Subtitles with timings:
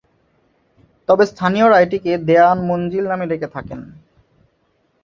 [1.09, 3.79] তবে স্থানীয়রা এটিকে দেওয়ান মঞ্জিল নামে ডেকে থাকেন।